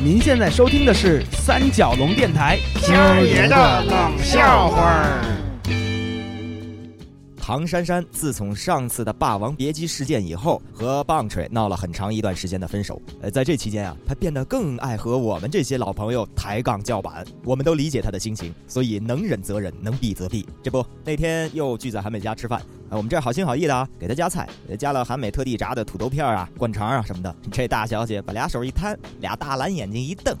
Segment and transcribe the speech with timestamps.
[0.00, 2.56] 您现在收听的是三角龙电台。
[2.82, 5.24] 今儿爷的冷笑话儿。
[7.36, 13.00] 唐珊珊自从上次的《霸王别姬》事件以后，和棒槌闹了很长一段时间的分手。
[13.22, 20.46] 呃，在这期间啊，她变得更爱和我们这些老朋友抬杠叫板，我们都理解她的心情，所以能忍则忍，能避则避。
[20.62, 24.48] 这不，那天又聚在韩美家吃饭，啊，我们这儿好心好意的啊，给他加菜，
[24.78, 27.34] 加了韩美特地炸的土豆片啊、灌肠啊什么的。
[27.52, 30.36] 这大小姐把俩手一摊，俩大蓝眼睛一瞪。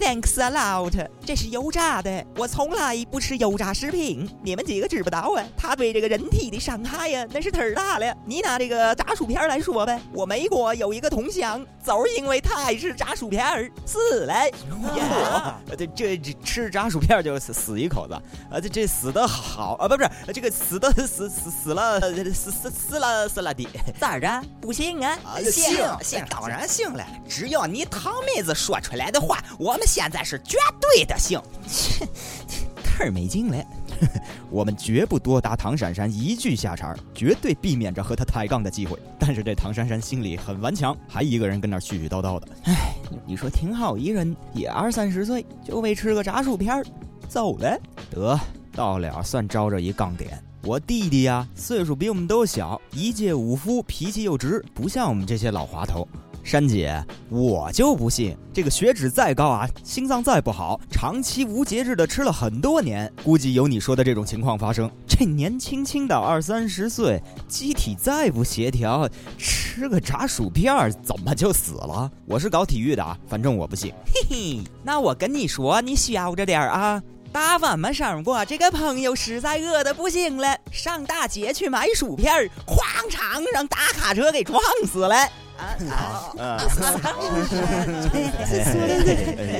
[0.00, 5.44] Thanks a lot，这是油炸的，我从来不吃油炸食品，你们几个知不道啊？
[5.56, 8.14] 它对这个人体的伤害呀，那是忒儿大了。
[8.24, 14.34] 你拿这个炸薯片来说呗，我美国有一个同乡，就是因为他爱吃炸薯片儿死了。
[14.82, 18.14] 哇，这这这吃炸薯片就死死一口子，
[18.50, 22.00] 啊，这这死的好啊，不不是这个死的死死死了
[22.32, 23.66] 死死死了死了的，
[23.98, 24.42] 咋着？
[24.60, 25.18] 不信啊？
[25.42, 29.42] 信信，当然信了，只要你堂妹子说出来的话。
[29.58, 32.06] 我们现在是绝对的行，切，
[32.98, 33.64] 忒没劲了。
[34.50, 38.98] 我们绝不多打唐珊珊一句下茬，绝对避免着和她抬杠的机会。
[39.18, 42.48] 但是这唐珊珊心里很顽强，还一个人跟那絮絮叨叨的。
[42.64, 46.84] 哎，你说挺好一人，也二三十岁，就为吃个炸薯片儿，
[47.28, 47.78] 走了。
[48.10, 48.38] 得
[48.74, 50.42] 到了，算招着一杠点。
[50.66, 56.08] 我弟弟呀，岁数比我们都小，一介武夫，脾气又直，不像我们这些老滑头。
[56.42, 64.90] 珊姐，我就不信这个血脂再高啊，心脏再不好，长期无节制的吃了很多年，估计有你说的这种情况发生。
[65.06, 69.06] 这年轻轻的二三十岁，机体再不协调，
[69.36, 72.10] 吃个炸薯片儿怎么就死了？
[72.24, 73.92] 我是搞体育的啊，反正我不信。
[74.06, 77.02] 嘿嘿，那我跟你说，你小着点儿啊。
[77.34, 82.78] 大晚上上过，这个朋友实在饿得不行了，上大街去买薯片儿哐
[83.10, 85.16] 嚓让大卡车给撞死了。
[85.56, 85.66] 啊
[86.38, 86.62] 啊！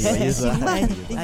[0.00, 0.50] 有意思，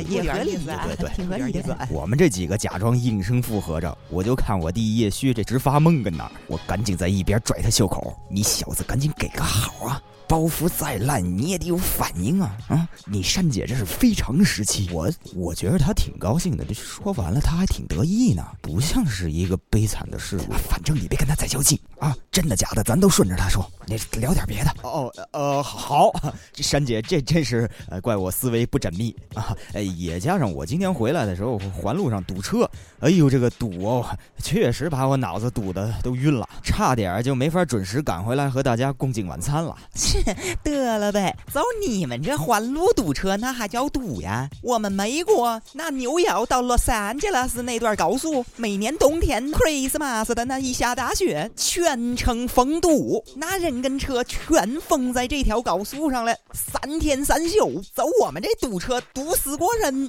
[0.08, 1.76] 也合理，对对，挺合理的。
[1.90, 10.00] 我们这几个假装应声附和着，我就看我弟叶旭这直发懵跟那儿，我赶紧在一边拽他袖口：“你小子赶紧给个好啊！
[10.28, 12.56] 包袱再烂你也得有反应啊！
[12.68, 20.36] 啊，你珊姐这是非常时期，我我觉得她挺高兴的，这说完了她还挺得意呢，不像是一个悲惨的事。
[20.68, 24.74] 反正你别跟她再较劲啊，真的假的咱都顺着她说，你聊点别的。
[24.82, 26.10] 哦，呃，好，
[26.52, 34.04] 这珊姐这真是呃怪我思维不缜密啊，哎，也加上我今天回来的时候环路上堵车，哎呦这个堵哦，
[34.42, 39.76] 确实把我脑子堵得都晕了，差点就没法准时赶回来和大家共进晚餐了。
[40.62, 44.48] 得了呗，走你们这环路堵车，那还叫堵呀？
[44.62, 60.08] 我们美国那纽约到洛杉矶了是那段高速，每年冬天 Christmas 的那一下大雪，全城封堵，那人跟车全封在这条高速上了，三天三宿，走我们这堵车堵死过人，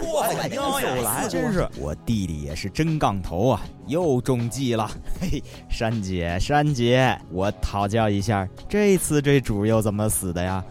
[0.00, 4.90] 过分又来，真是我弟弟也是真杠头啊，又中计了。
[5.20, 9.38] 嘿，珊姐，珊姐，我讨教一下，这次这。
[9.40, 10.64] 主又怎么死的呀？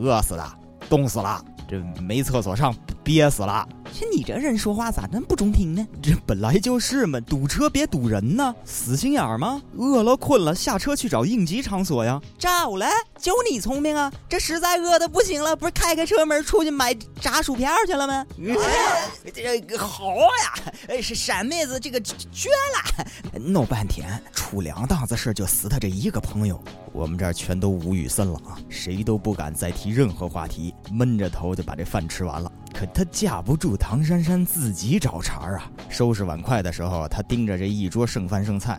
[0.00, 0.44] 饿死的，
[0.88, 3.66] 冻死了，这没厕所上，憋死了。
[3.94, 5.86] 这你这人说话咋那么不中听呢？
[6.02, 9.60] 这本来就是嘛，堵车别堵人呢，死心眼儿吗？
[9.76, 12.18] 饿了困了，下车去找应急场所呀。
[12.38, 12.86] 找了，
[13.18, 14.10] 就你聪明啊！
[14.30, 18.24] 这实在饿的不行了，不是开开车门出去买炸薯片去了吗？
[19.34, 20.72] 这个好呀！
[20.88, 23.38] 哎，是山妹子，这个绝了！
[23.38, 26.58] 闹半天，出两档子事就死他这一个朋友，
[26.92, 28.56] 我们这儿全都无语森了啊！
[28.70, 32.50] 谁都不敢再提任何话题，闷着头就把这饭吃完了。
[32.82, 35.70] 可他架不住唐珊珊自己找茬啊！
[35.88, 38.76] 收拾碗筷的时候，他盯着这一桌剩饭剩菜，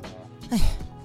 [0.49, 0.57] 哎，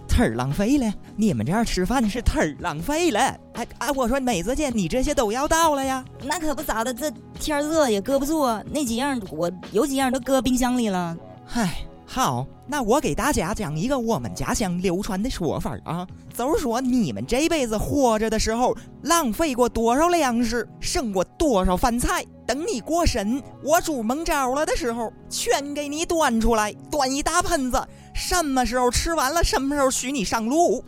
[0.09, 0.93] 忒浪费了！
[1.15, 3.21] 你们这样吃饭是忒浪费了！
[3.55, 6.05] 哎哎，我说美子姐，你这些都要到了呀？
[6.25, 11.17] 那可不咋的，这天热也搁不住，那几样我有几样都搁冰箱里了。
[11.47, 11.77] 嗨。
[12.19, 16.05] 好，那我给大家讲一个我们家乡流传的说法啊，
[16.37, 27.81] 就是说你们这辈子活着的时候，浪费过多少粮食，剩过多少饭菜，等你过身，我主蒙招了的时候，全给你端出来，端一大盆子，
[28.13, 30.83] 什么时候吃完了，什么时候许你上路。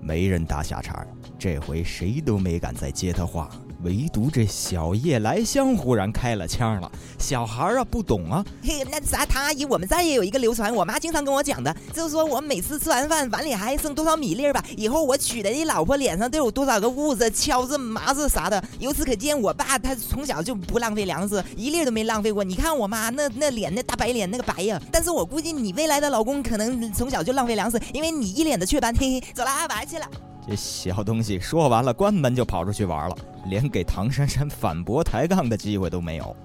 [0.00, 1.06] 没人搭下茬，
[1.38, 3.48] 这回谁都没敢再接他话。
[3.86, 6.90] 唯独这小叶来香忽然开了腔了，
[7.20, 18.60] 小孩啊不懂啊，嘿，那啥，唐阿姨，我们这也有一个流传，我妈经常跟我讲的，就是说我每次吃完饭碗里还剩多少米粒儿吧，以后我娶的你老婆脸上都有多少个痦子、敲子、麻子啥的。
[18.80, 22.42] 由此可见，我爸他从小就不浪费粮食，一粒都没浪费过。
[22.42, 28.92] 你看我妈那那脸那大白脸那个白呀，但是我估计你未来的老公可能从小就浪费粮食，因为你一脸的雀斑。
[28.98, 30.25] 嘿嘿，走了，玩去了。
[30.48, 33.16] 这小东西说完了，关门就跑出去玩了，
[33.46, 36.36] 连给唐珊珊反驳抬杠的机会都没有。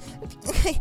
[0.62, 0.76] 嘿，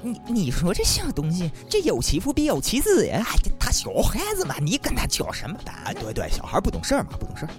[0.00, 3.22] 你你说这小东西，这有其父必有其子呀！
[3.26, 5.72] 哎，他小孩子嘛，你跟他较什么的？
[6.00, 7.50] 对对，小孩不懂事儿嘛，不懂事儿。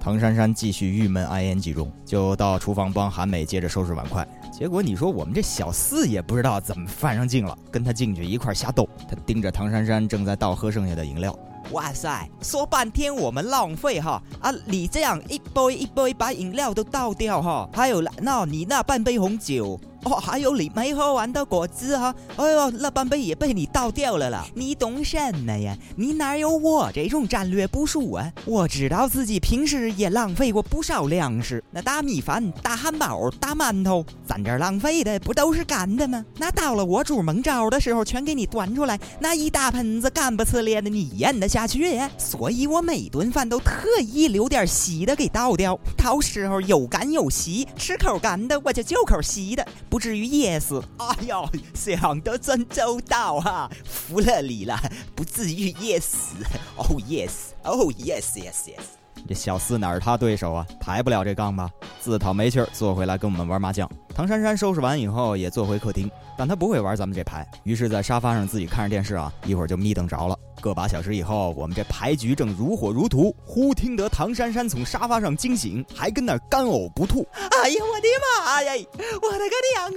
[0.00, 4.26] 唐珊珊继续郁闷 ing 中，就到厨房帮韩美接着收拾碗筷。
[4.52, 8.88] 结果你说我们这小四也不知道怎么犯上劲了，跟他进去一块瞎斗。
[9.08, 11.38] 他盯着唐珊珊正在倒喝剩下的饮料。
[11.72, 14.52] 哇塞，说半天我们浪费哈啊！
[14.66, 19.80] 你这样一杯一杯把饮料都倒掉哈，还有那你那半杯红酒。
[20.04, 24.46] 哦，还有你没喝完的果汁哈，哎呦，那半杯也被你倒掉了啦！
[24.54, 25.76] 你懂什么呀？
[25.96, 28.30] 你哪有我这种战略部署啊？
[28.44, 36.22] 我知道自己平时也浪费过不少粮食，那大米饭、大汉堡、大馒头，咱这浪费的不都是干的吗？
[36.36, 41.98] 那到了我煮焖粥的时候，全给你端出来，那一大盆子干不呲咧的，你咽得下去？
[42.18, 49.66] 所以我每顿饭都特意留点稀的给倒掉，到时候有干有稀，吃口干的我就就口稀的。
[49.94, 50.82] 不至于噎死。
[50.96, 54.76] 哎呦，想得真周到哈，服了你了，
[55.14, 56.34] 不至于噎死。
[56.74, 58.82] Oh yes，Oh yes，yes，yes。
[59.28, 60.66] 这小四哪是他对手啊？
[60.80, 61.70] 抬不了这杠吧？
[62.00, 63.88] 自讨没趣儿，坐回来跟我们玩麻将。
[64.12, 70.36] 唐珊珊收拾完以后也坐回客厅，但她不会玩咱们这牌，于是，在沙发上自己看着电视啊，一会儿就眯瞪着了。
[70.64, 77.28] 个把小时以后，我们这牌局正如火如荼，忽听得唐珊珊从沙发上惊醒，还跟那干呕不吐。
[77.34, 78.72] 哎呀，我的妈呀！
[79.20, 79.92] 我的个娘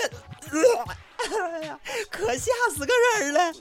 [1.72, 1.80] 啊！
[2.12, 3.54] 可吓死个人了！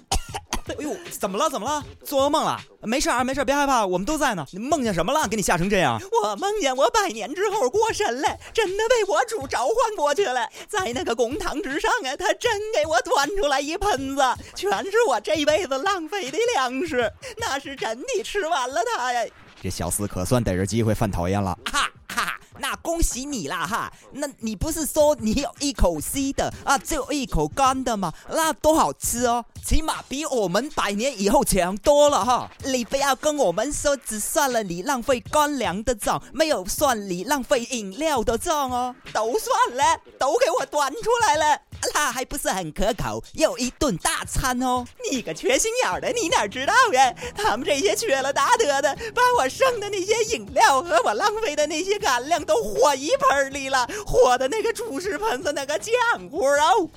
[0.69, 1.49] 哎呦，怎么了？
[1.49, 1.85] 怎么了？
[2.05, 2.61] 做噩梦了？
[2.83, 4.45] 没事啊，没事，别害怕，我们都在呢。
[4.53, 5.27] 你梦见什么了？
[5.29, 6.01] 给你吓成这样？
[6.23, 14.23] 我梦见我百年之后过身了，真的被我主召唤过去了，在那个公堂之上啊，他真给我端出来一盆子，
[14.55, 19.25] 全是我这辈子浪费的粮食，那是真的吃完了它呀。
[19.63, 21.57] 这小厮可算逮着机会犯讨厌了。
[21.65, 22.41] 哈哈。
[22.59, 23.93] 那恭喜你啦哈！
[24.13, 28.11] 那你不是说你有一口稀的啊，就一口干的吗？
[28.31, 32.51] 那多好吃哦，起码比我们百年以后强多了哈！
[32.65, 41.61] 你不要跟我们说只算了你浪费干粮的账，没有算你浪费饮料的账哦，都算了，都给我端出来了。
[41.95, 44.85] 那还不是很可口，又一顿大餐哦！
[45.11, 47.15] 你个缺心眼的，你哪知道呀？
[47.35, 55.91] 他们这些缺了大德的，把我剩的那些饮料和我浪费的那些干粮都和一盆里了，和的那个主食盆子那个浆
[56.31, 56.89] 糊哦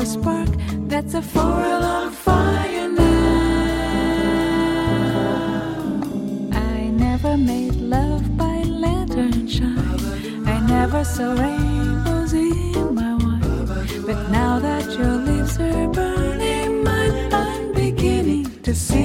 [0.00, 0.48] a spark
[0.88, 3.02] that's a four alarm fire now.
[6.52, 10.46] I never made love by lantern shine.
[10.46, 14.04] I never saw rainbows in my wine.
[14.06, 18.99] But now that your lips are burning mine, I'm beginning to see.